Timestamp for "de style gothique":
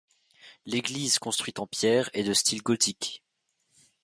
2.23-3.21